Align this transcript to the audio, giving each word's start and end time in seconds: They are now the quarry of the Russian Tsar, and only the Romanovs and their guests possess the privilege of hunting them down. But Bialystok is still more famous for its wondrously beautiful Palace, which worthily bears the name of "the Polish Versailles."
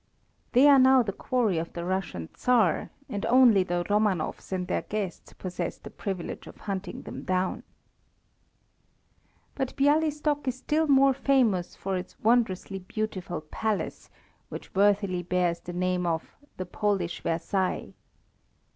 They 0.53 0.67
are 0.67 0.79
now 0.79 1.03
the 1.03 1.11
quarry 1.13 1.59
of 1.59 1.73
the 1.73 1.85
Russian 1.85 2.29
Tsar, 2.33 2.89
and 3.07 3.23
only 3.27 3.61
the 3.61 3.83
Romanovs 3.87 4.51
and 4.51 4.65
their 4.65 4.81
guests 4.81 5.33
possess 5.33 5.77
the 5.77 5.91
privilege 5.91 6.47
of 6.47 6.57
hunting 6.61 7.03
them 7.03 7.21
down. 7.21 7.61
But 9.53 9.75
Bialystok 9.75 10.47
is 10.47 10.55
still 10.55 10.87
more 10.87 11.13
famous 11.13 11.75
for 11.75 11.95
its 11.97 12.19
wondrously 12.19 12.79
beautiful 12.79 13.41
Palace, 13.41 14.09
which 14.49 14.73
worthily 14.73 15.21
bears 15.21 15.59
the 15.59 15.71
name 15.73 16.07
of 16.07 16.35
"the 16.57 16.65
Polish 16.65 17.21
Versailles." 17.21 17.93